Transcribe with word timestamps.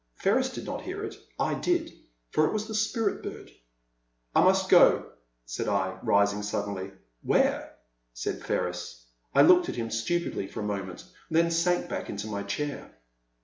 Ferris 0.15 0.49
did 0.51 0.65
not 0.65 0.81
hear 0.81 1.03
it 1.03 1.15
1 1.37 1.61
did, 1.61 1.93
for 2.31 2.47
it 2.47 2.51
was 2.53 2.65
the 2.67 2.73
Spirit 2.73 3.21
bird. 3.21 3.51
I 4.35 4.43
must 4.43 4.67
go,*' 4.67 5.11
said 5.45 5.67
I, 5.67 5.99
rising 6.01 6.41
suddenly. 6.41 6.91
"Where?'' 7.21 7.71
said 8.11 8.43
Ferris. 8.43 9.05
I 9.35 9.43
looked 9.43 9.69
at 9.69 9.75
him 9.75 9.91
stupidly 9.91 10.47
for 10.47 10.61
a 10.61 10.63
moment, 10.63 11.05
then 11.29 11.51
sank 11.51 11.87
back 11.87 12.09
into 12.09 12.25
my 12.25 12.41
chair. 12.41 12.89